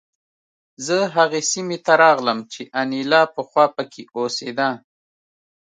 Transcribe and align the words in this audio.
زه 0.85 0.97
هغې 1.15 1.41
سیمې 1.51 1.77
ته 1.85 1.93
راغلم 2.03 2.39
چې 2.51 2.61
انیلا 2.81 3.21
پخوا 3.35 3.65
پکې 3.75 4.03
اوسېده 4.17 4.69